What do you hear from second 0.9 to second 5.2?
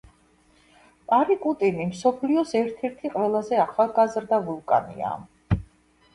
პარიკუტინი მსოფლიოს ერთ-ერთი ყველაზე ახალგაზრდა ვულკანია.